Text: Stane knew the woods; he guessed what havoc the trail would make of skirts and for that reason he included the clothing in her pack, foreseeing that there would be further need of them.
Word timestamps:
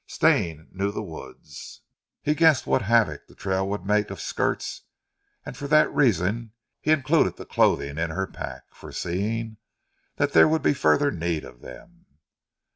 Stane 0.07 0.67
knew 0.71 0.91
the 0.91 1.03
woods; 1.03 1.81
he 2.23 2.33
guessed 2.33 2.65
what 2.65 2.81
havoc 2.81 3.27
the 3.27 3.35
trail 3.35 3.69
would 3.69 3.85
make 3.85 4.09
of 4.09 4.19
skirts 4.19 4.81
and 5.45 5.55
for 5.55 5.67
that 5.67 5.93
reason 5.93 6.53
he 6.79 6.89
included 6.89 7.37
the 7.37 7.45
clothing 7.45 7.99
in 7.99 8.09
her 8.09 8.25
pack, 8.25 8.63
foreseeing 8.73 9.57
that 10.15 10.33
there 10.33 10.47
would 10.47 10.63
be 10.63 10.73
further 10.73 11.11
need 11.11 11.45
of 11.45 11.61
them. 11.61 12.07